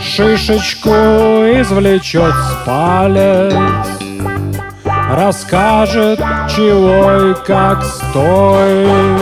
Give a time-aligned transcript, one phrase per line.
[0.00, 3.52] Шишечку извлечет с палец
[5.10, 6.18] Расскажет,
[6.48, 9.20] чего и как стоит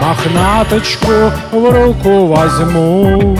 [0.00, 3.36] Мохнаточку в руку возьму.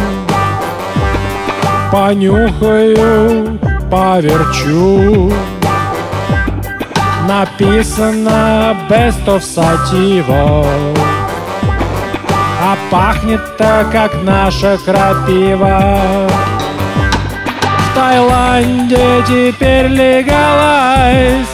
[1.91, 3.59] Понюхаю,
[3.91, 5.33] поверчу.
[7.27, 10.67] Написано Best of Sativa
[12.63, 16.29] А пахнет-то, как наша крапива.
[17.79, 21.54] В Таиланде теперь легалайз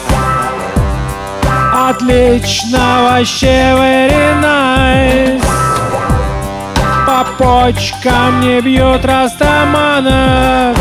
[1.91, 5.43] Отлично, вообще very nice
[7.05, 10.77] По почкам не бьют растаманов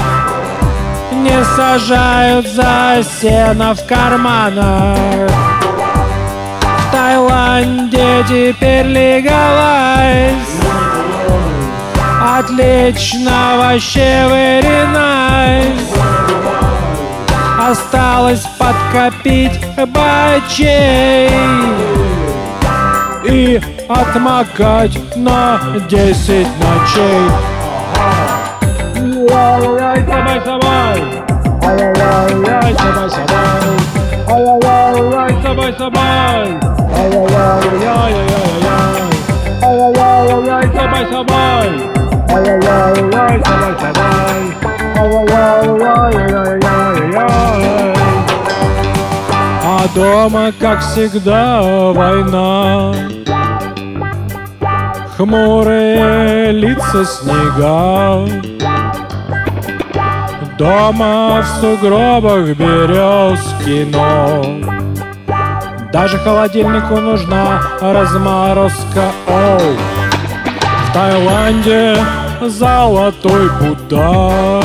[1.12, 4.96] не сажают за сено в карманах.
[6.60, 10.32] В Таиланде теперь легалайз.
[12.38, 15.09] Отлично, вообще very nice
[18.90, 19.54] Подкопить
[19.94, 21.30] бачей
[23.24, 27.30] И отмокать на десять ночей
[28.96, 31.02] Ай-яй-яй, собой, собой.
[31.62, 33.76] Ай-яй-яй, собой, собой.
[34.28, 36.58] Ай-яй-яй, собой, собой.
[36.98, 39.10] Ай-яй-яй-яй-яй-яй.
[39.62, 41.68] Ай-яй-яй, собой, собой.
[42.34, 44.09] Ай-яй-яй, собой, собой.
[50.00, 51.60] Дома, как всегда,
[51.92, 52.94] война.
[55.16, 58.26] Хмурые лица снега
[60.56, 64.42] Дома в сугробах березки, но
[65.92, 69.76] Даже холодильнику нужна разморозка Оу.
[70.86, 71.98] В Таиланде
[72.40, 74.62] золотой Будда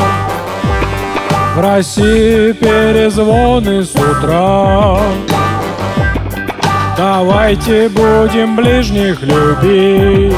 [1.55, 4.99] В России перезвоны с утра.
[6.97, 10.35] Давайте будем ближних любить.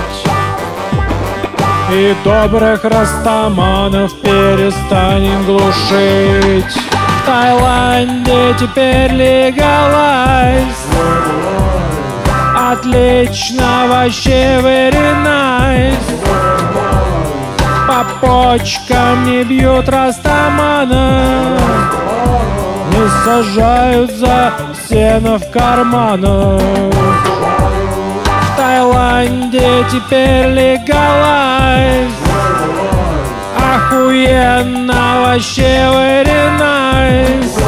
[1.92, 6.72] И добрых растаманов перестанем глушить.
[6.72, 10.76] В Таиланде теперь легалайз.
[12.56, 15.87] Отлично, вообще very nice
[17.98, 21.60] По почкам не бьют растаманов
[22.92, 24.54] Не сажают за
[24.88, 26.62] сено в карманах
[28.22, 32.12] В Таиланде теперь легалайз.
[33.58, 35.90] Охуенно, вообще
[36.60, 37.60] nice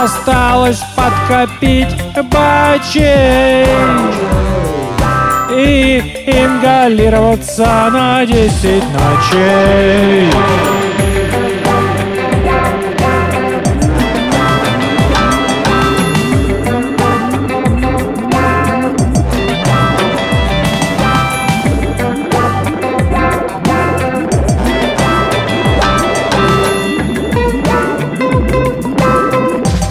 [0.00, 1.96] Осталось подкопить
[2.30, 3.66] бачей
[6.02, 10.30] И ингалироваться на десять ночей.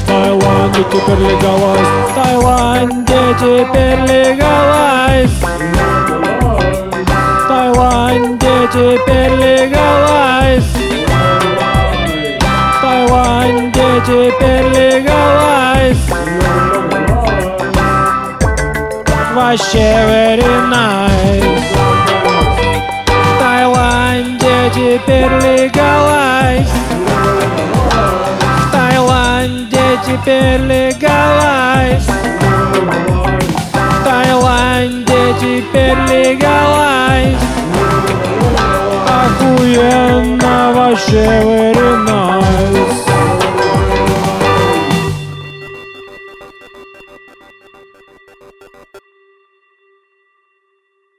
[0.08, 5.32] Таиланде теперь легалайз В Таиланде теперь легалайз
[7.80, 10.64] Теперь легалайз
[12.74, 15.98] В Таиланде теперь легалайз
[19.34, 21.64] Вообще very nice
[23.08, 26.70] В Таиланде теперь легалайз
[28.58, 30.00] В Таиланде